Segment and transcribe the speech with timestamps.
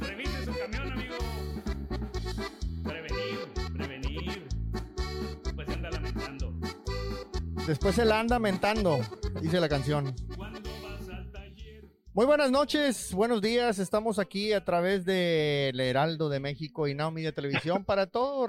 [0.00, 1.16] Revise su camión, amigo.
[2.84, 3.38] Prevenir,
[3.72, 4.48] prevenir.
[5.54, 6.54] Pues se anda lamentando.
[7.66, 9.00] Después se la anda mentando,
[9.40, 10.14] dice la canción.
[12.14, 13.78] Muy buenas noches, buenos días.
[13.78, 18.48] Estamos aquí a través de El Heraldo de México y Now Media Televisión para todo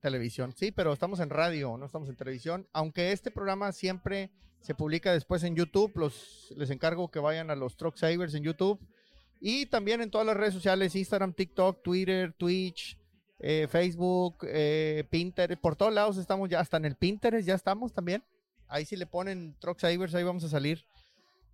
[0.00, 0.54] televisión.
[0.56, 2.66] Sí, pero estamos en radio, no estamos en televisión.
[2.72, 7.56] Aunque este programa siempre se publica después en YouTube, los, les encargo que vayan a
[7.56, 8.80] los Truck Savers en YouTube
[9.40, 12.98] y también en todas las redes sociales: Instagram, TikTok, Twitter, Twitch,
[13.38, 15.60] eh, Facebook, eh, Pinterest.
[15.60, 18.24] Por todos lados estamos ya, hasta en el Pinterest ya estamos también.
[18.66, 20.84] Ahí si le ponen Truck Savers, ahí vamos a salir.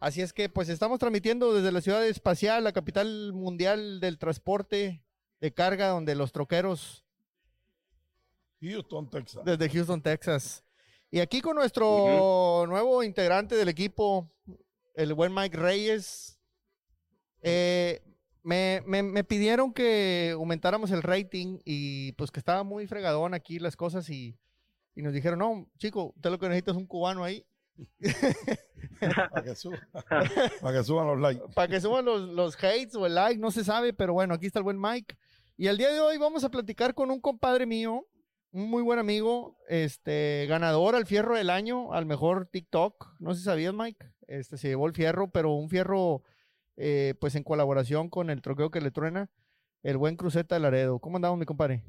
[0.01, 5.03] Así es que pues estamos transmitiendo desde la ciudad espacial, la capital mundial del transporte
[5.41, 7.04] de carga, donde los troqueros
[8.71, 9.43] Houston, Texas.
[9.45, 10.65] desde Houston, Texas.
[11.11, 14.31] Y aquí con nuestro nuevo integrante del equipo,
[14.95, 16.39] el buen Mike Reyes.
[17.43, 18.03] Eh,
[18.43, 23.59] me, me- me pidieron que aumentáramos el rating y pues que estaba muy fregadón aquí
[23.59, 24.37] las cosas y,
[24.95, 27.45] y nos dijeron, no, chico, usted lo que necesita es un cubano ahí.
[29.01, 29.81] Para que, suban,
[30.61, 31.43] para que suban los likes.
[31.55, 34.47] para que suban los, los hates o el like, no se sabe, pero bueno, aquí
[34.47, 35.17] está el buen Mike.
[35.57, 38.07] Y el día de hoy vamos a platicar con un compadre mío,
[38.55, 43.17] un muy buen amigo, este, ganador al fierro del año, al mejor TikTok.
[43.19, 44.07] No sé si sabías, Mike.
[44.29, 46.23] Este, se llevó el fierro, pero un fierro,
[46.77, 49.29] eh, pues en colaboración con el troqueo que le truena,
[49.83, 51.01] el buen Cruceta de Laredo.
[51.01, 51.83] ¿Cómo andamos, mi compadre?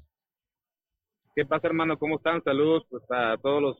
[1.36, 2.00] ¿Qué pasa, hermano?
[2.00, 2.44] ¿Cómo están?
[2.44, 3.78] Saludos pues, a todos los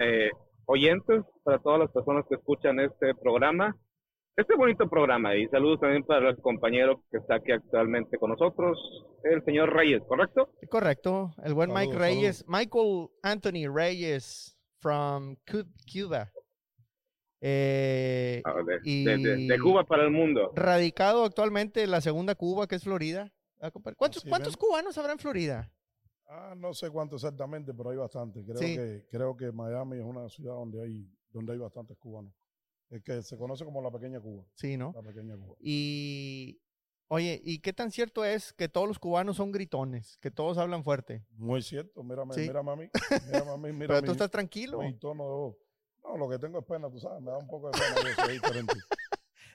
[0.00, 0.30] eh,
[0.64, 3.76] oyentes, para todas las personas que escuchan este programa,
[4.36, 5.34] este bonito programa.
[5.36, 8.78] Y saludos también para el compañero que está aquí actualmente con nosotros,
[9.24, 10.50] el señor Reyes, ¿correcto?
[10.70, 16.30] Correcto, el buen Mike Saludos, Reyes, Michael Anthony Reyes from Cu- Cuba.
[17.40, 20.52] Eh, Ah, De, Y- de- de- de Cuba para el mundo.
[20.54, 23.32] radicado actualmente en la segunda Cuba, que es Florida.
[23.60, 23.70] Ah.
[23.96, 25.70] ¿Cuántos, cubanos habrá en Florida?
[26.28, 28.42] Ah, no sé cuánto exactamente, pero hay bastante.
[28.44, 28.74] Creo Sí.
[28.76, 32.32] que creo que Miami es una ciudad donde hay donde hay bastantes cubanos.
[32.90, 34.44] Es que se conoce como la pequeña Cuba.
[34.54, 34.92] Sí, ¿no?
[34.94, 35.54] La pequeña Cuba.
[35.60, 36.60] Y,
[37.08, 40.18] oye, ¿y qué tan cierto es que todos los cubanos son gritones?
[40.18, 41.24] Que todos hablan fuerte.
[41.32, 42.02] Muy cierto.
[42.04, 42.42] Mírame, Sí.
[42.42, 42.88] mírame a mí.
[43.26, 43.72] Mírame a mí.
[43.72, 44.78] Mira Pero mi, tú estás tranquilo.
[44.80, 45.56] mi tono de voz.
[46.04, 47.20] No, lo que tengo es pena, tú sabes.
[47.20, 48.08] Me da un poco de pena.
[48.16, 48.74] Yo soy diferente.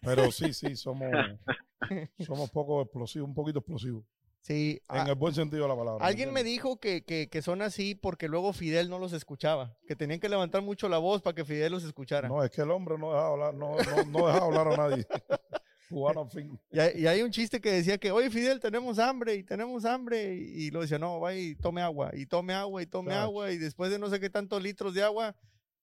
[0.01, 1.09] Pero sí, sí, somos,
[2.19, 4.03] somos poco explosivos, un poquito explosivos.
[4.41, 4.81] Sí.
[4.89, 6.03] En a- el buen sentido de la palabra.
[6.03, 9.77] ¿me alguien me dijo que, que, que son así porque luego Fidel no los escuchaba.
[9.87, 12.27] Que tenían que levantar mucho la voz para que Fidel los escuchara.
[12.27, 15.05] No, es que el hombre no deja hablar, no, no, no deja hablar a nadie.
[15.89, 16.57] Cubano, fin.
[16.71, 19.83] Y hay, y hay un chiste que decía que, oye Fidel, tenemos hambre y tenemos
[19.85, 20.33] hambre.
[20.35, 23.51] Y, y lo decía, no, vaya y tome agua, y tome agua, y tome agua.
[23.51, 25.35] Y después de no sé qué tantos litros de agua,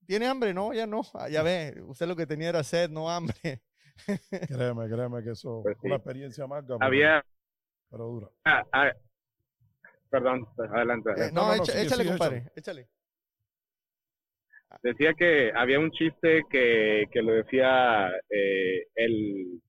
[0.06, 0.54] ¿tiene hambre?
[0.54, 1.02] No, ya no.
[1.14, 3.62] Ah, ya ve, usted lo que tenía era sed, no hambre.
[4.48, 5.98] Créeme, créeme que eso Pues es una sí.
[5.98, 7.22] experiencia pero, Había...
[7.90, 8.28] pero dura.
[8.44, 8.92] ah, ah,
[10.10, 11.10] perdón, adelante.
[11.16, 12.88] Eh, no, no, no, echa- échale, compadre, échale.
[14.82, 19.60] Decía que había un chiste que, que lo decía eh, el,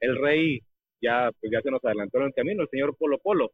[0.00, 0.60] el rey,
[1.00, 3.50] ya, pues ya se nos adelantó en el camino, el señor Polo Polo,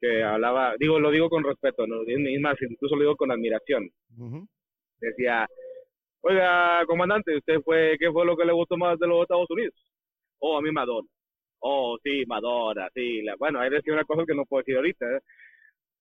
[0.00, 2.02] que hablaba, digo, lo digo con respeto, ¿no?
[2.02, 3.90] es más, incluso lo digo con admiración.
[5.00, 5.46] Decía,
[6.20, 9.74] oiga, comandante, ¿usted fue, qué fue lo que le gustó más de los Estados Unidos?
[10.38, 11.08] Oh, a mí Madonna.
[11.66, 13.22] Oh, sí, Madonna, sí.
[13.22, 15.06] La, bueno, ahí decía una cosa que no puedo decir ahorita.
[15.16, 15.20] ¿eh?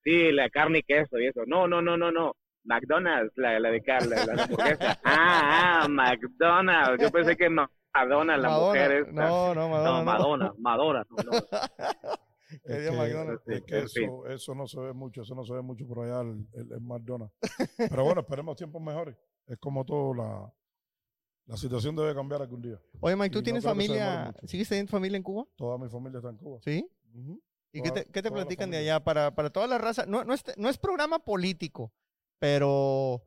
[0.03, 1.44] Sí, la carne y queso y eso.
[1.47, 2.34] No, no, no, no, no.
[2.66, 5.00] McDonald's, la, la de carne, la, la hamburguesa.
[5.06, 7.02] Ah, ah, McDonald's.
[7.02, 7.66] Yo pensé que no.
[7.94, 8.68] Madonna, la Madonna.
[8.68, 9.12] mujer esta.
[9.12, 9.90] No, no, Madonna.
[9.90, 10.03] No, no.
[10.03, 11.06] Madonna, Madonna.
[11.09, 11.31] no, no.
[12.66, 13.47] Que Es que, McDonald's.
[13.47, 14.03] es que En fin.
[14.03, 16.72] eso, eso no se ve mucho, eso no se ve mucho por allá el, el,
[16.72, 17.34] el McDonald's.
[17.78, 19.16] Pero bueno, esperemos tiempos mejores.
[19.47, 20.53] Es como todo, la,
[21.46, 22.80] la situación debe cambiar algún día.
[23.00, 24.34] Oye, Mike, ¿tú Y tienes familia?
[24.46, 25.46] ¿Sigues teniendo familia en Cuba?
[25.56, 26.59] Toda mi familia está en Cuba.
[26.64, 26.88] Sí.
[27.72, 30.06] ¿Y qué te, qué te platican de allá para, para toda la raza?
[30.06, 31.92] No, no, es, no es programa político,
[32.40, 33.24] pero,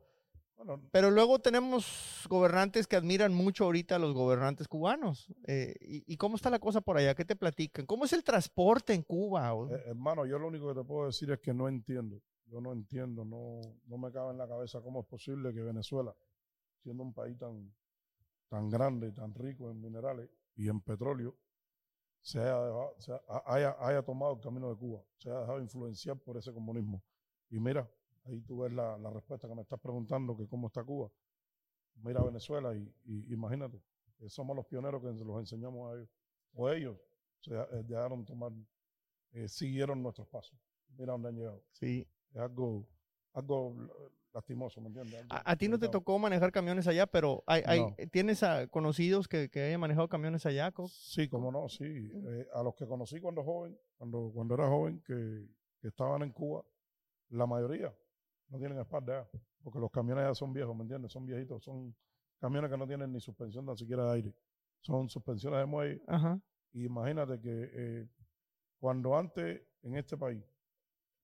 [0.55, 5.27] Bueno, pero luego tenemos gobernantes que admiran mucho ahorita a los gobernantes cubanos.
[5.47, 7.13] Eh, y, y cómo está la cosa por allá?
[7.13, 7.85] ¿Qué te platican?
[7.85, 9.53] ¿Cómo es el transporte en Cuba?
[9.69, 12.21] Eh, hermano, yo lo único que te puedo decir es que no entiendo.
[12.45, 16.15] Yo no entiendo, no, no me cabe en la cabeza cómo es posible que Venezuela,
[16.81, 17.73] siendo un país tan,
[18.49, 21.35] tan grande, tan rico en minerales y en petróleo,
[22.21, 25.61] se haya, dejado- se ha- haya, haya tomado el camino de Cuba, se haya dejado
[25.61, 27.03] influenciar por ese comunismo.
[27.49, 27.89] Y mira,
[28.25, 31.09] ahí tú ves la, la respuesta que me estás preguntando, que cómo está Cuba.
[32.03, 33.81] Mira Venezuela y, y imagínate,
[34.17, 36.09] que somos los pioneros que los enseñamos a ellos.
[36.53, 36.97] O ellos
[37.41, 38.51] se eh, dejaron tomar,
[39.33, 40.57] eh, siguieron nuestros pasos.
[40.97, 41.63] Mira dónde han llegado.
[41.71, 42.07] Sí.
[42.31, 42.87] Es algo,
[43.33, 43.75] algo
[44.37, 45.19] lastimoso, ¿me entiendes?
[45.21, 47.95] Algo A, a ti no te tocó manejar camiones allá, pero hay, hay- No.
[48.11, 50.71] ¿tienes a conocidos que, que hayan manejado camiones allá?
[50.71, 50.87] Co?
[50.87, 51.83] Sí, cómo no, sí.
[51.85, 55.47] Eh, a los que conocí cuando joven, cuando, cuando era joven, que,
[55.81, 56.63] que estaban en Cuba,
[57.29, 57.93] la mayoría
[58.49, 61.11] no tienen espalda ya, porque los camiones ya son viejos, ¿me entiendes?
[61.11, 61.95] Son viejitos, son
[62.39, 64.33] camiones que no tienen ni suspensión tan siquiera de aire.
[64.81, 66.01] Son suspensiones de muelle.
[66.07, 66.39] Ajá.
[66.71, 68.07] Y imagínate que eh,
[68.79, 70.43] cuando antes en este país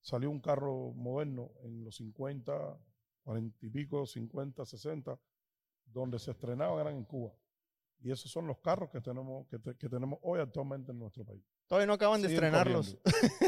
[0.01, 2.51] salió un carro moderno en los 50,
[3.23, 5.19] 40 y pico, 50, 60,
[5.85, 7.31] donde se estrenaban eran en Cuba.
[8.01, 11.23] Y esos son los carros que tenemos, que, te- que tenemos hoy actualmente en nuestro
[11.23, 11.41] país.
[11.67, 12.97] Todavía no acaban de Siguen estrenarlos.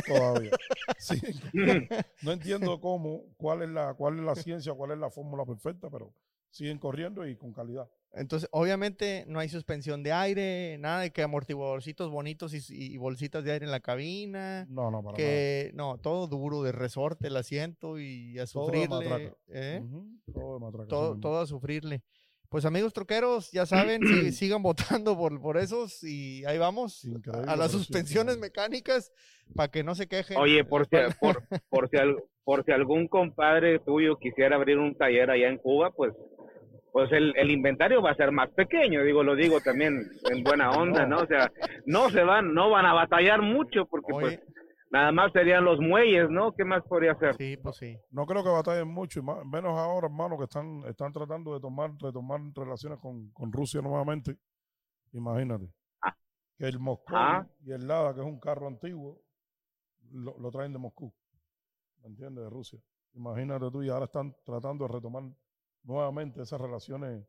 [0.07, 0.51] Todavía.
[1.54, 1.95] Corriendo.
[2.22, 5.89] no entiendo cómo, cuál es la, cuál es la ciencia, cuál es la fórmula perfecta,
[5.89, 6.13] pero
[6.50, 7.89] siguen corriendo y con calidad.
[8.18, 12.62] Entonces, obviamente no hay suspensión de aire, nada de que amortiguadorcitos bonitos y,
[12.94, 14.66] y bolsitas de aire en la cabina.
[14.70, 18.72] No, no, para Que no, todo duro de resorte el asiento y a Todo de
[18.72, 19.10] sufrirle.
[19.10, 19.36] matraca.
[19.50, 19.82] ¿eh?
[19.82, 19.86] nada.
[19.86, 22.02] Ujú, Todo de matraca, todo, todo a sufrirle.
[22.48, 27.52] Pues amigos troqueros, ya saben, si- sigan votando por, por esos y ahí vamos Increíble,
[27.52, 28.48] a las sí, suspensiones increíble.
[28.48, 29.12] mecánicas
[29.56, 30.38] para que no se quejen.
[30.38, 34.96] Oye, por si, por, por, si al- por si algún compadre tuyo quisiera abrir un
[34.96, 36.14] taller allá en Cuba, pues
[36.95, 40.01] pues el, el inventario va a ser más pequeño, digo, lo digo también
[40.31, 41.18] en buena onda, ¿no?
[41.18, 41.51] O sea,
[41.86, 44.53] no se van, no van a batallar mucho porque Oye, pues
[44.92, 46.53] nada más serían los muelles, ¿no?
[46.53, 47.36] ¿Qué más podría hacer?
[47.36, 47.97] sí, pues sí.
[48.12, 51.59] No creo que batallen mucho, y más- menos ahora, hermano, que están, están tratando de
[51.59, 54.38] tomar, retomar relaciones con, con Rusia nuevamente.
[55.12, 55.65] Imagínate.
[56.01, 56.15] Ah.
[56.57, 57.45] Que el Moscú Ah.
[57.65, 59.21] y el Lada, que es un carro antiguo,
[60.12, 61.13] lo, lo traen de Moscú.
[62.03, 62.45] ¿Me entiendes?
[62.45, 62.80] De Rusia.
[63.15, 65.24] Imagínate tú, y ahora están tratando de retomar
[65.86, 67.26] nuevamente esas relaciones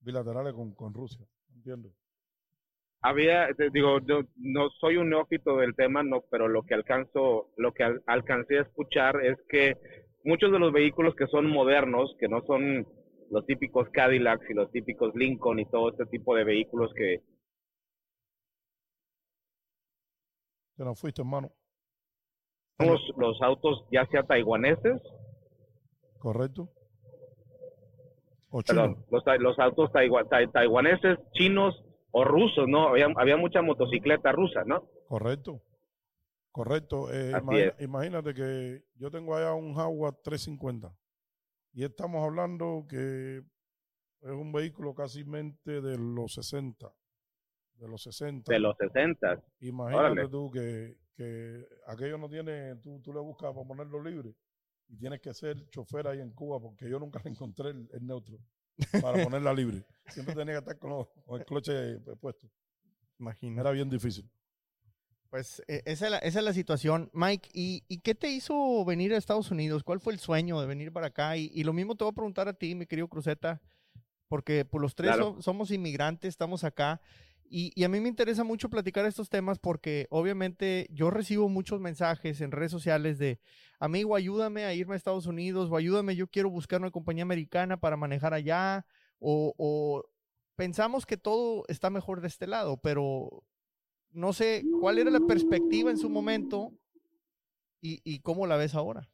[0.00, 1.26] bilaterales con, con Rusia.
[1.50, 1.92] ¿Me entiendes?
[3.00, 7.52] Había, te digo, yo no soy un neófito del tema, no, pero lo que alcanzo,
[7.56, 9.76] lo que al- alcancé a escuchar es que
[10.24, 12.86] muchos de los vehículos que son modernos, que no son
[13.30, 17.22] los típicos Cadillacs y los típicos Lincoln y todo este tipo de vehículos que
[20.76, 21.52] Te nos fuiste, hermano.
[22.78, 25.00] los, los autos ya sea taiwaneses,
[26.18, 26.68] ¿Correcto?
[28.50, 32.88] O perdón, los, los autos taigua- tai- taiwaneses, chinos o rusos, ¿no?
[32.88, 34.88] Había, había mucha motocicleta rusa, ¿no?
[35.06, 35.62] Correcto.
[36.50, 37.12] Correcto.
[37.12, 40.90] Eh, imagina- imagínate que yo tengo allá un Jaguar 350
[41.72, 43.38] y estamos hablando que
[44.20, 46.90] es un vehículo casi mente de los 60.
[47.74, 48.52] De los 60.
[48.52, 49.40] De los 60.
[49.60, 50.28] Imagínate órale.
[50.28, 54.34] tú que, que aquello no tiene, tú, tú le buscas para ponerlo libre
[54.88, 58.06] y tienes que ser chofer ahí en Cuba porque yo nunca le encontré el, el
[58.06, 58.38] neutro
[59.00, 59.84] para ponerla libre.
[60.08, 62.48] Siempre tenía que estar con, los- con el cloche puesto.
[63.18, 63.60] Imagínate.
[63.60, 64.28] Era bien difícil.
[65.30, 67.10] Pues eh, esa es la, esa es la situación.
[67.12, 69.84] Mike, ¿y, y qué te hizo venir a Estados Unidos?
[69.84, 71.36] ¿Cuál fue el sueño de venir para acá?
[71.36, 73.60] Y, y lo mismo te voy a preguntar a ti, mi querido Cruzeta,
[74.28, 75.34] porque por los tres Claro.
[75.34, 77.00] so- somos inmigrantes, estamos acá.
[77.50, 81.80] Y, y a mí me interesa mucho platicar estos temas porque obviamente yo recibo muchos
[81.80, 83.40] mensajes en redes sociales de,
[83.78, 87.78] amigo, ayúdame a irme a Estados Unidos o ayúdame, yo quiero buscar una compañía americana
[87.78, 88.84] para manejar allá.
[89.18, 90.04] O, o
[90.56, 93.44] pensamos que todo está mejor de este lado, pero
[94.10, 96.72] no sé cuál era la perspectiva en su momento
[97.80, 99.08] y, y cómo la ves ahora.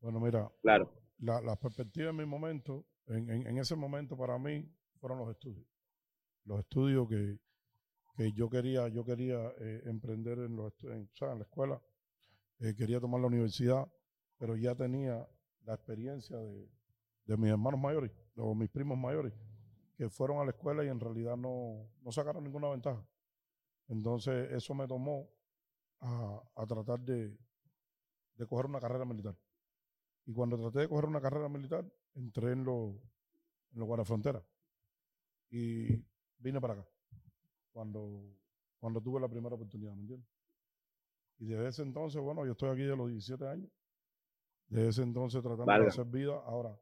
[0.00, 0.90] Bueno, mira, Claro.
[1.18, 4.66] la, la perspectiva en mi momento, en, en- en ese momento para mí,
[5.00, 5.66] fueron los estudios.
[6.44, 7.38] Los estudios que,
[8.16, 11.80] que yo quería, yo quería eh, emprender en, los, en, en la escuela,
[12.58, 13.86] eh, quería tomar la universidad,
[14.38, 15.28] pero ya tenía
[15.62, 16.68] la experiencia de,
[17.26, 19.32] de mis hermanos mayores, o mis primos mayores,
[19.96, 23.06] que fueron a la escuela y en realidad no, no sacaron ninguna ventaja.
[23.88, 25.28] Entonces eso me tomó
[26.00, 27.36] a, a tratar de,
[28.36, 29.36] de coger una carrera militar.
[30.24, 32.96] Y cuando traté de coger una carrera militar, entré en los
[33.72, 34.42] en los guardafronteras.
[35.50, 36.04] Y
[36.40, 36.88] vine para acá.
[37.72, 38.36] Cuando,
[38.78, 40.28] cuando tuve la primera oportunidad, ¿me entiendes?
[41.38, 43.70] Y desde ese entonces, bueno, yo estoy aquí de los 17 años.
[44.66, 46.34] Desde ese entonces tratando de hacer vida.
[46.44, 46.78] Ahora,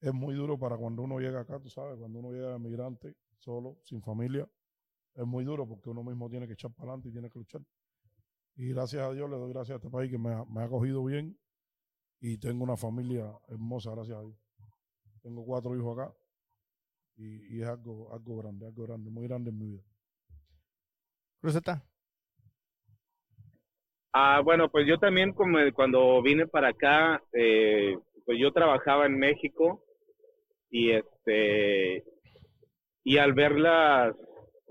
[0.00, 3.78] es muy duro para cuando uno llega acá, tú sabes, cuando uno llega migrante, solo,
[3.84, 4.48] sin familia.
[5.14, 7.62] Es muy duro porque uno mismo tiene que echar para adelante y tiene que luchar.
[8.56, 10.64] Y gracias a Dios, le doy gracias a este país que me ha, me ha
[10.64, 11.38] acogido bien
[12.20, 14.36] y tengo una familia hermosa, gracias a Dios.
[15.22, 16.14] Tengo cuatro hijos acá
[17.16, 19.82] y, y es algo, algo grande, algo grande, muy grande en mi vida.
[21.40, 21.82] Cruzeta.
[24.12, 29.18] Ah, bueno, pues yo también como cuando vine para acá, eh, pues yo trabajaba en
[29.18, 29.84] México
[30.70, 32.04] y este
[33.04, 34.16] y al verlas,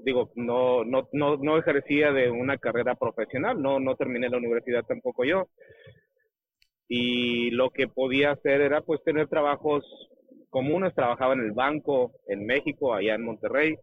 [0.03, 4.83] digo, no no no no ejercía de una carrera profesional, no no terminé la universidad
[4.85, 5.47] tampoco yo.
[6.87, 9.83] y lo que podía hacer era pues tener trabajos
[10.55, 13.75] comunes, trabajaba en el banco en México, allá en Monterrey.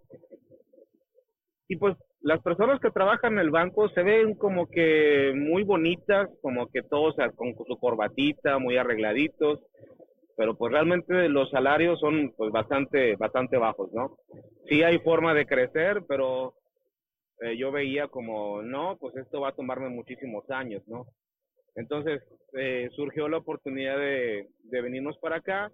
[1.69, 6.31] Y pues las personas que trabajan en el banco se ven como que muy bonitas,
[6.41, 9.61] como que todos con su corbatita, muy arregladitos,
[10.35, 14.17] pero pues realmente los salarios son pues bastante, bastante bajos, ¿no?
[14.67, 16.55] Sí hay forma de crecer, pero
[17.43, 21.05] eh, yo veía como, no, pues esto va a tomarme muchísimos años, ¿no?
[21.75, 22.23] Entonces
[22.55, 25.71] eh, surgió la oportunidad de, de, venirnos para acá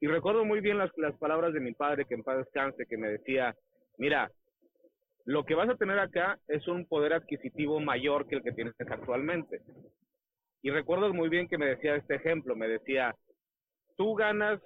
[0.00, 3.08] y recuerdo muy bien las, palabras de mi padre, que en paz descanse, que me
[3.08, 3.54] decía,
[3.98, 4.30] mira,
[5.26, 8.74] lo que vas a tener acá es un poder adquisitivo mayor que el que tienes
[8.78, 9.60] actualmente.
[10.62, 13.14] Y recuerdo muy bien que me decía este ejemplo, me decía,
[13.96, 14.60] tú ganas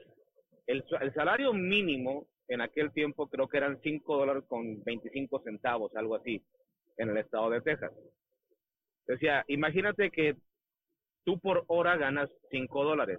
[0.67, 5.95] el, el salario mínimo en aquel tiempo creo que eran 5 dólares con 25 centavos,
[5.97, 6.43] algo así,
[6.97, 7.93] en el estado de Texas.
[9.07, 10.37] Decía, imagínate que
[11.25, 13.19] tú por hora ganas 5 dólares.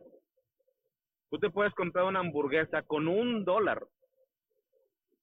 [1.35, 3.85] Tú te puedes comprar una hamburguesa con un dólar.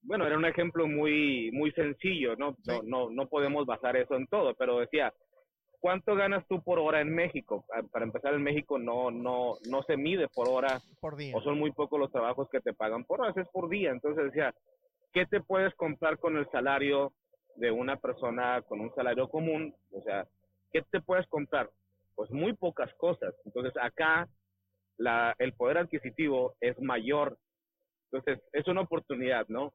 [0.03, 2.55] Bueno, era un ejemplo muy, muy sencillo, ¿no?
[2.67, 5.15] No, no, no podemos basar eso en todo, pero decía,
[5.81, 7.65] ¿cuánto ganas tú por hora en México?
[7.75, 10.83] Ah, para empezar, en México no, no, no se mide por hora.
[11.01, 11.35] Por día.
[11.35, 13.91] O son muy pocos los trabajos que te pagan por horas, es por día.
[13.91, 14.53] Entonces decía,
[15.15, 17.15] ¿qué te puedes comprar con el salario
[17.57, 19.75] de una persona con un salario común?
[19.93, 20.27] O sea,
[20.75, 21.71] ¿qué te puedes comprar?
[22.17, 23.35] Pues muy pocas cosas.
[23.47, 24.29] Entonces acá
[25.03, 27.37] la, el poder adquisitivo es mayor.
[28.11, 29.73] Entonces es una oportunidad, ¿no?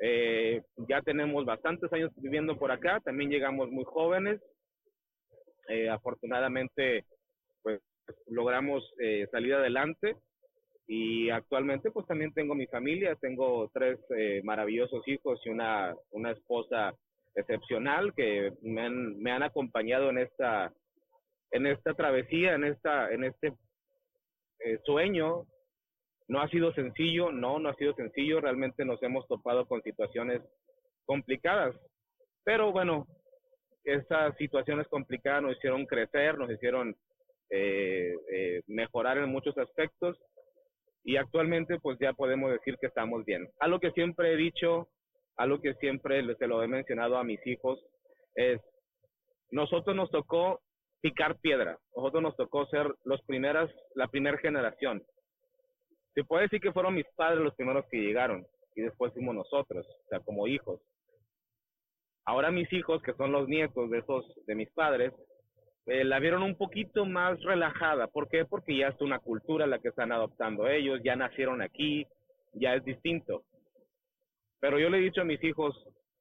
[0.00, 4.40] Eh, ya tenemos bastantes años viviendo por acá, también llegamos muy jóvenes,
[5.68, 7.04] eh, afortunadamente,
[7.62, 7.80] pues
[8.26, 10.16] logramos eh, salir adelante
[10.88, 13.98] y actualmente pues también tengo mi familia, tengo tres
[14.42, 16.94] maravillosos hijos y una, una esposa
[17.36, 20.72] excepcional que me han, me han acompañado en esta,
[21.52, 23.52] en esta travesía, en, esta, en este
[24.84, 25.44] sueño.
[26.28, 30.40] No ha sido sencillo, no, no ha sido sencillo, realmente nos hemos topado con situaciones
[31.04, 31.74] complicadas,
[32.44, 33.06] pero bueno,
[33.84, 36.94] esas situaciones complicadas nos hicieron crecer, nos hicieron
[37.50, 40.18] eh, eh, mejorar en muchos aspectos
[41.04, 43.48] y actualmente pues ya podemos decir que estamos bien.
[43.58, 44.88] Algo que siempre he dicho,
[45.36, 47.84] algo que siempre se lo he mencionado a mis hijos
[48.36, 48.60] es,
[49.50, 50.60] nosotros nos tocó
[51.02, 55.02] picar piedra, nosotros nos tocó ser los primeras, la primera generación.
[56.14, 59.86] Se puede decir que fueron mis padres los primeros que llegaron y después fuimos nosotros,
[59.86, 60.80] o sea, como hijos.
[62.24, 65.12] Ahora mis hijos, que son los nietos de esos, de mis padres,
[65.86, 68.06] eh, la vieron un poquito más relajada.
[68.06, 68.44] ¿Por qué?
[68.44, 72.06] Porque ya es una cultura la que están adoptando ellos, ya nacieron aquí,
[72.52, 73.42] ya es distinto.
[74.60, 75.74] Pero yo le he dicho a mis hijos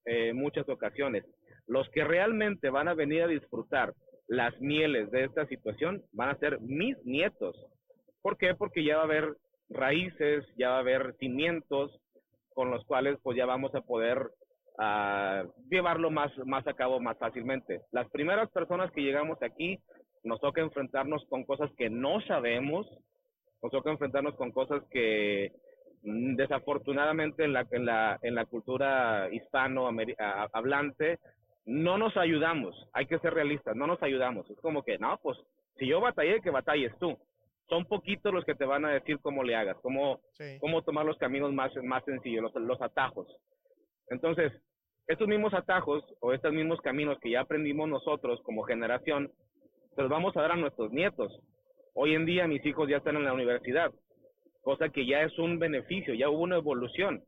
[0.05, 1.23] eh, muchas ocasiones,
[1.67, 3.93] los que realmente van a venir a disfrutar
[4.31, 7.53] las mieles de esta situación van a ser mis nietos.
[8.21, 8.55] ¿Por qué?
[8.55, 9.35] Porque ya va a haber
[9.69, 11.91] raíces, ya va a haber cimientos
[12.53, 14.31] con los cuales pues ya vamos a poder
[14.77, 17.81] a llevarlo más, más a cabo más fácilmente.
[17.91, 19.77] Las primeras personas que llegamos aquí
[20.23, 22.87] nos toca enfrentarnos con cosas que no sabemos,
[23.61, 25.51] nos toca enfrentarnos con cosas que
[26.03, 29.89] mm, desafortunadamente en la, en la, en la cultura hispano
[30.53, 31.19] hablante
[31.65, 34.49] no nos ayudamos, hay que ser realistas, no nos ayudamos.
[34.49, 35.37] Es como que, no, pues
[35.77, 37.17] si yo batallé, que batalles tú.
[37.69, 40.19] Son poquitos los que te van a decir cómo le hagas, cómo,
[40.59, 43.27] cómo tomar los caminos más, más sencillos, los, los atajos.
[44.09, 44.51] Entonces,
[45.07, 49.31] estos mismos atajos o estos mismos caminos que ya aprendimos nosotros como generación,
[49.95, 51.31] se los vamos a dar a nuestros nietos.
[51.93, 53.91] Hoy en día mis hijos ya están en la universidad,
[54.61, 57.23] cosa que ya es un beneficio, ya hubo una evolución.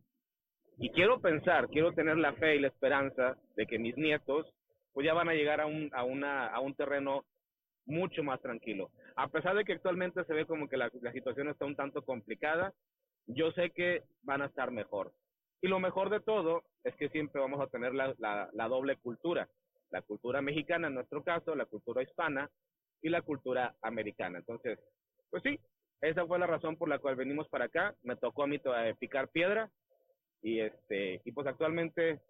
[0.83, 4.53] Y quiero pensar, quiero tener la fe y la esperanza de que mis nietos
[4.91, 7.23] pues ya van a llegar a un, a una, a un terreno
[7.85, 8.91] mucho más tranquilo.
[9.15, 12.01] A pesar de que actualmente se ve como que la, la situación está un tanto
[12.01, 12.73] complicada,
[13.27, 15.13] yo sé que van a estar mejor.
[15.61, 19.47] Y lo mejor de todo es que siempre vamos a tener la, la, doble cultura,
[19.89, 22.49] la cultura mexicana en nuestro caso, la cultura hispana
[23.01, 24.39] y la cultura americana.
[24.39, 24.77] Entonces,
[25.29, 25.57] pues sí,
[26.01, 27.95] esa fue la razón por la cual venimos para acá.
[28.03, 28.59] Me tocó a mí
[28.99, 29.71] picar piedra
[30.43, 32.21] y este y pues actualmente,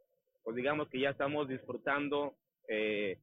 [0.43, 2.35] pues digamos que ya estamos disfrutando
[2.67, 3.19] eh,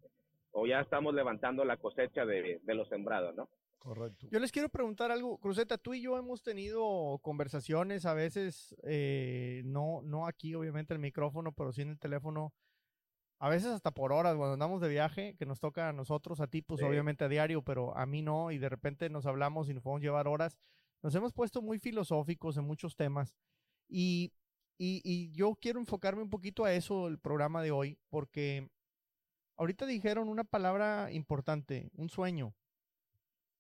[0.53, 3.49] o ya estamos levantando la cosecha de, de lo sembrado, ¿no?
[3.81, 4.29] Correcto.
[4.31, 9.63] Yo les quiero preguntar algo, Cruzeta, tú y yo hemos tenido conversaciones a veces, eh,
[9.65, 12.53] no, no aquí obviamente el micrófono, pero sí en el teléfono,
[13.39, 16.47] a veces hasta por horas, cuando andamos de viaje, que nos toca a nosotros, a
[16.47, 19.75] ti, pues obviamente a diario, pero a mí no, y de repente nos hablamos y
[19.75, 20.59] nos podemos llevar horas.
[21.03, 23.35] Nos hemos puesto muy filosóficos en muchos temas
[23.89, 24.35] y,
[24.83, 28.71] y, y yo quiero enfocarme un poquito a eso el programa de hoy, porque
[29.57, 32.55] ahorita dijeron una palabra importante, un sueño.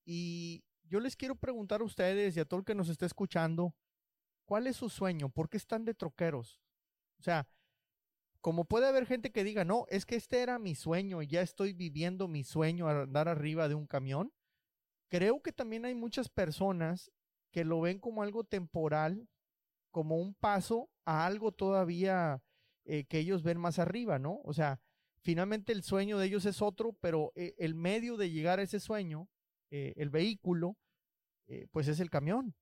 [0.07, 3.75] Y yo les quiero preguntar a ustedes y a todo el que nos esté escuchando,
[4.47, 5.29] ¿cuál es su sueño?
[5.29, 6.59] ¿Por qué están de troqueros?
[7.19, 7.47] O sea,
[8.41, 11.75] como puede haber gente que diga, no, es que este era mi sueño, ya estoy
[11.75, 14.33] viviendo mi sueño a andar arriba de un camión.
[15.11, 17.13] Creo que también hay muchas personas
[17.53, 19.29] que lo ven como algo temporal,
[19.91, 22.41] como un paso a algo todavía
[22.85, 24.41] eh, que ellos ven más arriba, ¿no?
[24.45, 24.81] O sea,
[25.23, 28.79] finalmente el sueño de ellos es otro, pero eh, el medio de llegar a ese
[28.79, 29.29] sueño,
[29.71, 30.77] eh, el vehículo,
[31.73, 32.55] pues es el camión.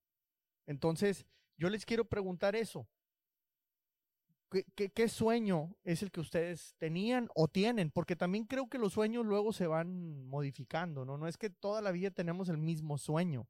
[0.66, 1.26] Entonces,
[1.58, 2.88] yo les quiero preguntar eso.
[4.74, 7.90] ¿Qué, qué, sueño es el que ustedes tenían o tienen?
[7.90, 11.18] Porque también creo que los sueños luego se van modificando, ¿no?
[11.18, 13.46] No es que toda la vida tenemos el mismo sueño.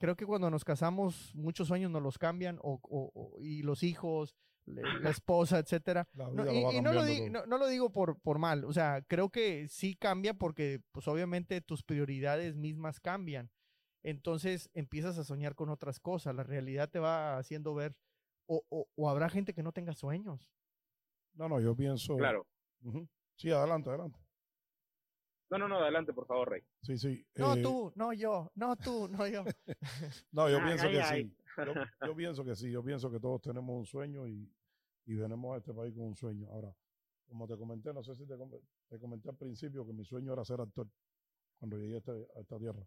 [0.00, 4.80] Creo que cuando nos casamos, muchos sueños nos los cambian o, y los hijos, la
[5.22, 6.08] esposa, etcétera.
[6.14, 9.96] y, no, lo digo, no, lo digo por, por mal, o sea, creo que sí
[9.96, 13.50] cambia porque, pues obviamente tus prioridades mismas cambian.
[14.02, 17.94] Entonces empiezas a soñar con otras cosas, la realidad te va haciendo ver,
[18.46, 20.50] o, o habrá gente que no tenga sueños.
[21.34, 22.16] No, no, yo pienso.
[22.16, 22.46] Claro.
[23.36, 24.19] Sí, adelante, adelante.
[25.50, 26.62] No, no, no, adelante, por favor, Rey.
[26.82, 27.26] Sí, sí.
[27.34, 29.44] No eh, tú, no yo, no tú, no yo.
[30.32, 31.36] no, yo pienso que sí.
[32.06, 34.50] Yo, pienso que sí, yo pienso que todos tenemos un sueño y,
[35.04, 36.48] y venimos a este país con un sueño.
[36.48, 36.74] Ahora,
[37.26, 38.34] como te comenté, no sé si te,
[38.88, 40.88] te comenté al principio que mi sueño era ser actor
[41.58, 42.86] cuando llegué a, este, a esta tierra.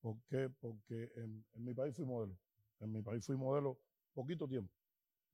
[0.00, 0.48] ¿Por qué?
[0.48, 2.38] Porque en, en mi país fui modelo.
[2.78, 3.78] En mi país fui modelo
[4.14, 4.72] poquito tiempo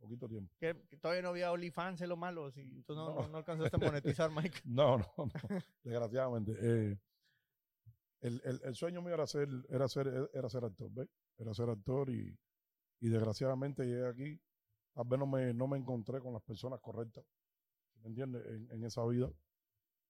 [0.01, 0.53] poquito tiempo.
[0.59, 3.39] Que, todavía no había OnlyFans, es lo malo, si tú no, no.
[3.39, 4.61] alcanzaste a monetizar, Mike.
[4.65, 5.31] no, no, no,
[5.83, 6.53] desgraciadamente.
[6.61, 6.99] Eh,
[8.23, 11.09] el, el, el, sueño mío era ser, era ser, era ser actor, ¿ves?
[11.39, 12.37] Era ser actor y,
[13.01, 14.41] y desgraciadamente llegué aquí,
[14.93, 17.25] tal vez no me, no me encontré con las personas correctas,
[18.03, 18.45] ¿me entiendes?
[18.47, 19.31] En, en esa vida.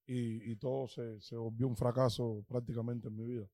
[0.06, 3.46] Y, y todo se, se volvió un fracaso prácticamente en mi vida.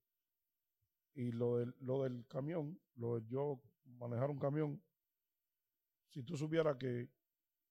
[1.14, 3.60] Y lo del, lo del camión, lo de yo
[3.98, 4.82] manejar un camión,
[6.10, 7.08] si tú supieras que,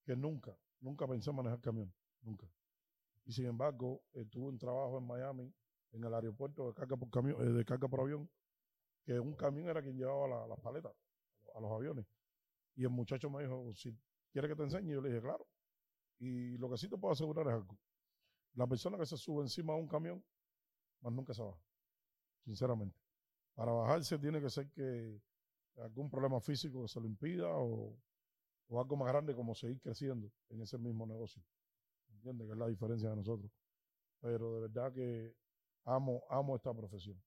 [0.03, 2.47] que nunca, nunca pensé manejar camión, nunca.
[3.25, 5.53] Y sin embargo, tuve un trabajo en Miami,
[5.91, 8.29] en el aeropuerto de carga por, camión, eh, de carga por avión,
[9.03, 10.93] que un camión era quien llevaba las paletas
[11.55, 12.05] a los aviones.
[12.75, 13.97] Y el muchacho me dijo, si
[14.31, 15.47] quiere que te enseñe, yo le dije, claro.
[16.19, 17.77] Y lo que sí te puedo asegurar es algo.
[18.53, 20.23] La persona que se sube encima de un camión,
[21.01, 21.59] más nunca se baja,
[22.43, 22.99] sinceramente.
[23.53, 25.21] Para bajarse tiene que ser que
[25.77, 27.97] algún problema físico que se lo impida o
[28.67, 31.43] o algo más grande como seguir creciendo en ese mismo negocio.
[32.09, 32.47] ¿Entiendes?
[32.47, 33.51] Que es la diferencia de nosotros.
[34.19, 35.35] Pero de verdad que
[35.85, 37.21] amo, amo esta profesión.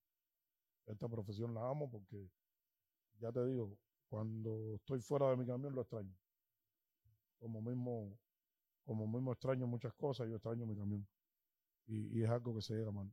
[0.87, 2.31] Esta profesión la amo porque,
[3.20, 6.14] ya te digo, cuando estoy fuera de mi camión lo extraño.
[7.38, 8.18] Como mismo,
[8.85, 11.07] como mismo extraño muchas cosas, yo extraño mi camión.
[11.87, 13.11] Y, es algo que se llega mal.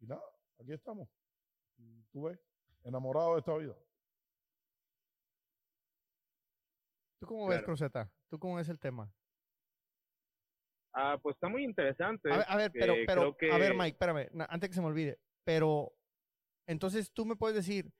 [0.00, 0.22] Y nada,
[0.58, 1.08] aquí estamos.
[2.10, 2.38] Tú ves,
[2.82, 3.76] enamorado de esta vida.
[7.26, 8.12] ¿Tú cómo ves, Cruzeta?
[8.28, 9.12] ¿Tú cómo ves el tema?
[10.92, 12.30] Ah, pues está muy interesante.
[12.30, 15.18] A ver, pero, pero a ver, Mike, espérame, antes que se me olvide.
[15.42, 15.92] Pero,
[16.68, 17.92] entonces tú me puedes decir,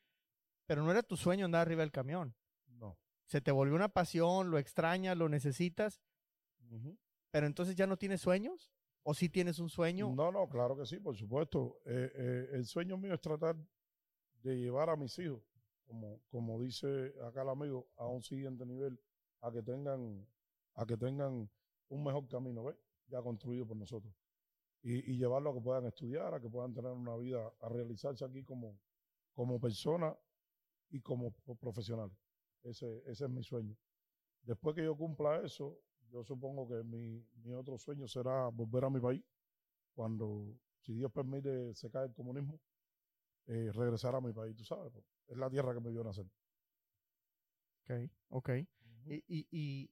[0.67, 2.37] pero no era tu sueño andar arriba del camión.
[2.69, 2.97] No.
[3.27, 6.01] Se te volvió una pasión, lo extrañas, lo necesitas.
[7.33, 8.73] Pero entonces ya no tienes sueños?
[9.03, 10.13] ¿O sí tienes un sueño?
[10.15, 11.81] No, no, claro que sí, por supuesto.
[11.85, 13.57] Eh, eh, el sueño mío es tratar
[14.43, 15.43] de llevar a mis hijos,
[15.85, 19.01] como, como dice acá el amigo, a un siguiente nivel
[19.41, 20.27] a que tengan,
[20.75, 21.49] a que tengan
[21.89, 22.77] un mejor camino, ¿ves?
[23.09, 24.13] Ya construido por nosotros.
[24.83, 28.25] Y, y llevarlo a que puedan estudiar, a que puedan tener una vida, a realizarse
[28.25, 28.79] aquí como,
[29.35, 30.17] como persona
[30.91, 32.11] y como profesional.
[32.63, 33.77] Ese, ese es mi sueño.
[34.43, 35.79] Después que yo cumpla eso,
[36.11, 39.25] yo supongo que mi, mi otro sueño será volver a mi país
[39.95, 42.61] cuando, si Dios permite, se cae el comunismo,
[43.47, 46.27] eh, regresar a mi país, tú sabes, pues, es la tierra que me dio nacer.
[47.85, 48.51] Ok, ok.
[49.09, 49.89] Y,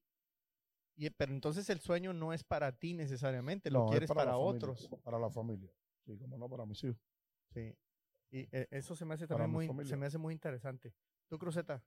[0.96, 4.88] y, pero entonces el sueño no es para ti necesariamente, lo quieres para, otros.
[5.02, 5.70] para la familia,
[6.04, 7.00] sí, como no para mis hijos.
[7.52, 7.74] Sí.
[8.30, 10.92] Y eh, eso se me hace también muy, se me hace muy interesante.
[11.28, 11.82] ¿Tú, Cruzeta?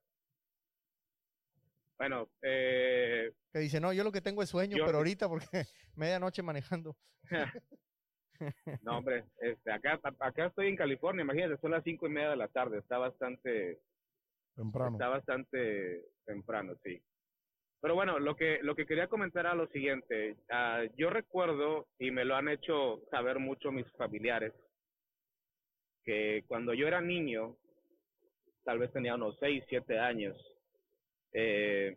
[1.98, 5.48] Bueno, eh, que dice, no, yo lo que tengo es sueño, pero ahorita porque
[5.96, 6.96] medianoche manejando.
[8.84, 12.38] no, hombre, este, acá, acá estoy en California, imagínate, son las cinco y media de
[12.38, 13.82] la tarde, está bastante
[14.56, 14.92] temprano.
[14.92, 17.02] Está bastante temprano, sí.
[17.80, 20.38] Pero bueno, lo que, lo que quería comentar era lo siguiente.
[20.50, 24.54] Ah, yo recuerdo, y me lo han hecho saber mucho mis familiares,
[26.04, 27.56] que cuando yo era niño,
[28.64, 30.36] tal vez tenía unos 6, 7 años,
[31.34, 31.96] eh,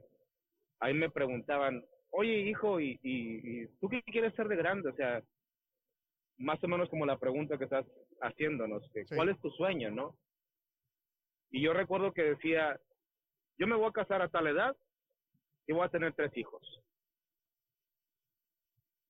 [0.80, 4.90] ahí me preguntaban, oye hijo, ¿y, y, tú qué quieres ser de grande?
[4.90, 5.22] O sea,
[6.38, 7.86] más o menos como la pregunta que estás
[8.20, 9.14] haciéndonos, que Sí.
[9.14, 10.16] ¿cuál es tu sueño, no?
[11.50, 12.78] Y yo recuerdo que decía,
[13.58, 14.76] yo me voy a casar a tal edad
[15.70, 16.60] y voy a tener tres hijos.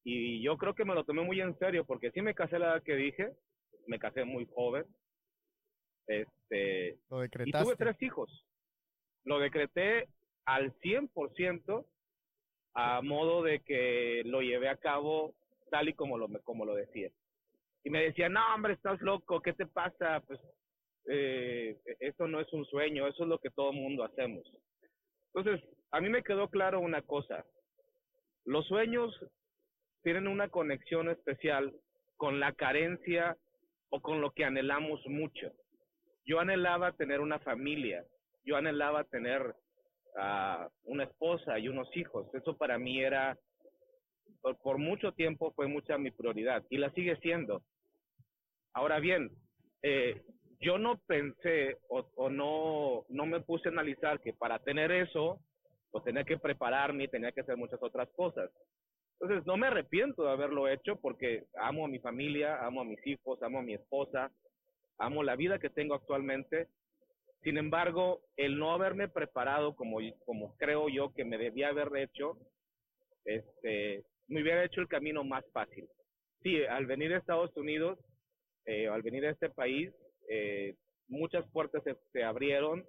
[0.05, 2.59] Y yo creo que me lo tomé muy en serio porque sí me casé a
[2.59, 3.33] la edad que dije,
[3.87, 4.85] me casé muy joven.
[6.07, 7.65] Este, Lo y decretaste.
[7.65, 8.45] tuve tres hijos.
[9.25, 10.09] Lo decreté
[10.45, 11.87] al 100%
[12.75, 15.35] a modo de que lo llevé a cabo
[15.71, 17.09] tal y como lo, como lo decía.
[17.85, 20.21] Y me decían, no, hombre, estás loco, ¿qué te pasa?
[20.27, 20.39] Pues
[21.07, 24.45] eh, eso no es un sueño, eso es lo que todo mundo hacemos.
[25.33, 27.45] Entonces, a mí me quedó claro una cosa.
[28.45, 29.15] Los sueños
[30.03, 31.75] tienen una conexión especial
[32.17, 33.37] con la carencia
[33.91, 35.53] o con lo que anhelamos mucho.
[36.25, 38.05] Yo anhelaba tener una familia,
[38.45, 39.55] yo anhelaba tener
[40.17, 42.33] ah, una esposa y unos hijos.
[42.35, 43.37] Eso para mí era,
[44.41, 47.63] por, por mucho tiempo fue mucha mi prioridad y la sigue siendo.
[48.73, 49.31] Ahora bien,
[49.83, 50.23] eh,
[50.61, 55.41] yo no pensé o, o no, no me puse a analizar que para tener eso,
[55.91, 58.51] pues tenía que prepararme y tenía que hacer muchas otras cosas.
[59.21, 63.05] Entonces, no me arrepiento de haberlo hecho porque amo a mi familia, amo a mis
[63.07, 64.33] hijos, amo a mi esposa,
[64.99, 66.69] amo la vida que tengo actualmente.
[67.43, 72.39] Sin embargo, el no haberme preparado como, como creo yo que me debía haber hecho,
[73.25, 75.89] este, me hubiera hecho el camino más fácil.
[76.43, 77.99] Sí, al venir a Estados Unidos,
[78.65, 79.93] eh, al venir a este país,
[80.29, 80.77] eh,
[81.09, 82.87] muchas puertas se, se abrieron.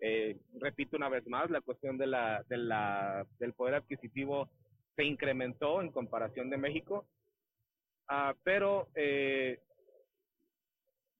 [0.00, 4.48] Eh, repito una vez más, la cuestión de la, de la, del poder adquisitivo
[4.96, 7.06] se incrementó en comparación de México,
[8.08, 9.60] Ah, pero eh,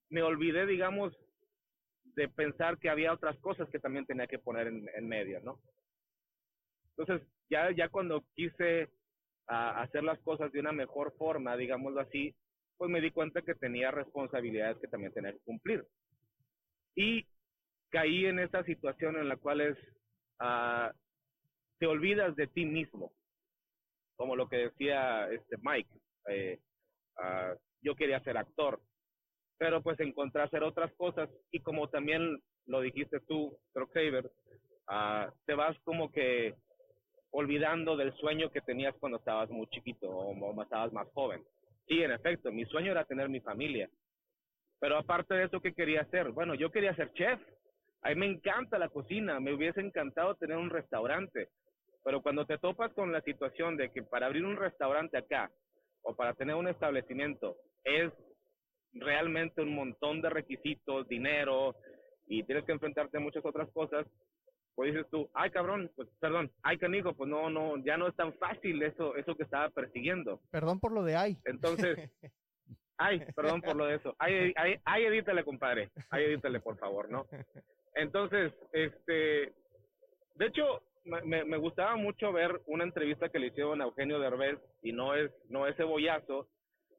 [0.08, 1.12] me olvidé, digamos,
[2.16, 5.60] de pensar que había otras cosas que también tenía que poner en, en medio, ¿no?
[6.96, 8.88] Entonces, ya, ya cuando quise
[9.48, 12.34] ah, hacer las cosas de una mejor forma, digámoslo así,
[12.78, 15.86] pues me di cuenta que tenía responsabilidades que también tenía que cumplir.
[16.96, 17.26] Y
[17.90, 19.79] caí en esa situación en la cual es,
[20.40, 20.92] ah,
[21.79, 23.12] te olvidas de ti mismo,
[24.16, 25.90] como lo que decía este Mike.
[26.29, 26.59] eh,
[27.18, 28.81] ah, yo quería ser actor,
[29.57, 34.31] pero pues encontré hacer otras cosas y como también lo dijiste tú, Truck Saver,
[34.88, 36.55] ah, te vas como que
[37.31, 41.44] olvidando del sueño que tenías cuando estabas muy chiquito o, o estabas más joven.
[41.87, 43.88] Sí, en efecto, mi sueño era tener mi familia.
[44.81, 46.31] Pero aparte de eso, ¿qué quería hacer?
[46.33, 47.40] Bueno, yo quería ser chef.
[48.02, 51.48] A mí me encanta la cocina, me hubiese encantado tener un restaurante.
[52.04, 55.50] Pero cuando te topas con la situación de que para abrir un restaurante acá
[56.02, 58.12] o para tener un establecimiento es
[58.92, 61.74] realmente un montón de requisitos, dinero
[62.26, 64.06] y tienes que enfrentarte a muchas otras cosas,
[64.74, 68.14] pues dices tú, ay cabrón, pues perdón, ay canijo, pues no, no, ya no es
[68.14, 70.40] tan fácil eso, eso que estaba persiguiendo.
[70.50, 71.37] Perdón por lo de ay.
[71.44, 71.98] Entonces,
[72.96, 74.14] ay, perdón por lo de eso.
[74.18, 75.90] Ay, ay, ay, edítale, compadre.
[76.11, 77.26] Ay, edítale, por favor, ¿no?
[77.98, 79.52] Entonces, este,
[80.37, 84.92] de hecho, me- gustaba mucho ver una entrevista que le hicieron a Eugenio Derbez, y
[84.92, 86.46] no es, no es cebollazo,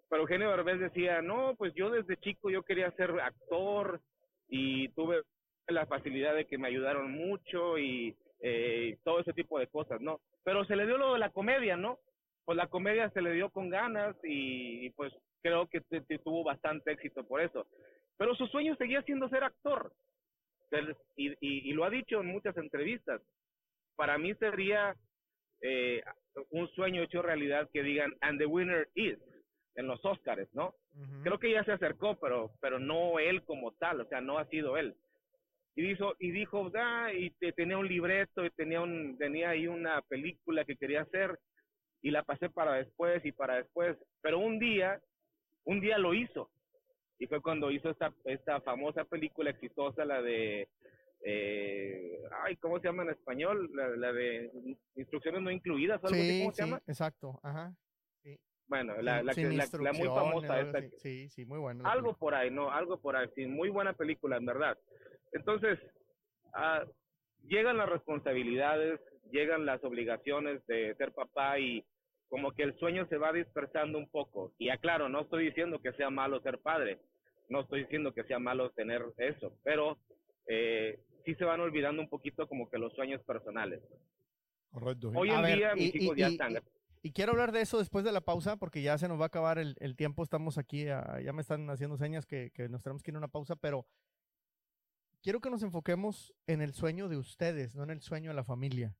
[0.09, 4.01] pero Eugenio Derbez decía, no, pues yo desde chico yo quería ser actor,
[4.49, 5.21] y tuve
[5.67, 10.19] la facilidad de que me ayudaron mucho, y eh, todo ese tipo de cosas, ¿no?
[10.43, 11.97] Pero se le dio lo de la comedia, ¿no?
[12.43, 16.91] Pues la comedia se le dio con ganas, y, pues creo que te tuvo bastante
[16.91, 17.65] éxito por eso.
[18.17, 19.93] Pero su sueño seguía siendo ser actor.
[21.15, 23.21] Y, y, y lo ha dicho en muchas entrevistas.
[23.95, 24.95] Para mí sería
[25.61, 26.01] eh,
[26.51, 29.17] un sueño hecho realidad que digan, and the winner is,
[29.75, 30.73] en los Oscars, ¿no?
[31.23, 34.45] Creo que ya se acercó, pero, pero no él como tal, o sea, no ha
[34.45, 34.95] sido él.
[35.75, 39.67] Y dijo, y dijo, ah, y te- tenía un libreto, y tenía, un, tenía ahí
[39.67, 41.37] una película que quería hacer,
[42.01, 43.97] y la pasé para después y para después.
[44.21, 44.99] Pero un día,
[45.65, 46.49] un día lo hizo.
[47.19, 50.69] Y fue cuando hizo esta, esta famosa película exitosa, la de,
[51.25, 53.69] eh, ay, ¿cómo se llama en español?
[53.73, 54.49] La, la de
[54.95, 56.81] instrucciones no incluidas, algo así, Sí, ¿cómo se sí, llama?
[56.87, 57.39] exacto.
[57.43, 57.73] Ajá.
[58.67, 60.79] Bueno, la, la, que- la, la muy famosa esta.
[60.99, 61.89] Sí, sí, muy buena.
[61.91, 62.71] algo por ahí, ¿no?
[62.71, 64.77] Algo por ahí, sí, muy buena película, en verdad.
[65.33, 65.79] Entonces,
[66.53, 66.85] ah,
[67.47, 68.99] llegan las responsabilidades,
[69.31, 71.83] llegan las obligaciones de ser papá y
[72.29, 74.53] como que el sueño se va dispersando un poco.
[74.57, 76.99] Y aclaro, no estoy diciendo que sea malo ser padre,
[77.49, 79.97] no estoy diciendo que sea malo tener eso, pero
[80.47, 83.81] eh, sí se van olvidando un poquito como que los sueños personales.
[84.71, 85.11] Correcto.
[85.15, 86.55] Hoy A en ver, día mis y- hijos y- ya y- están.
[87.01, 89.27] Y quiero hablar de eso después de la pausa, porque ya se nos va a
[89.27, 90.21] acabar el, el tiempo.
[90.21, 93.29] Estamos aquí, ya me están haciendo señas que, que nos tenemos que ir a una
[93.29, 93.85] pausa, pero
[95.23, 98.43] quiero que nos enfoquemos en el sueño de ustedes, no en el sueño de la
[98.43, 98.93] familia.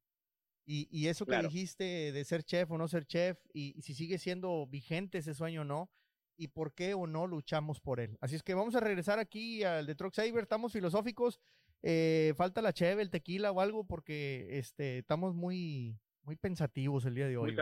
[0.71, 1.47] Y, y eso que Claro.
[1.49, 5.33] dijiste de ser chef o no ser chef, y, y si sigue siendo vigente ese
[5.33, 5.89] sueño o no,
[6.37, 8.17] y por qué o no luchamos por él.
[8.21, 11.39] Así es que vamos a regresar aquí al de Truck Saver, estamos filosóficos,
[11.81, 17.15] eh, falta la cheve, el tequila o algo porque este, estamos muy, muy pensativos el
[17.15, 17.57] día de hoy.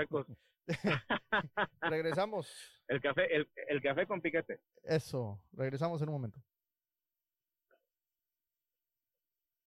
[1.81, 2.83] Regresamos.
[2.87, 4.59] El café, el, el café con piquete.
[4.83, 6.41] Eso, regresamos en un momento.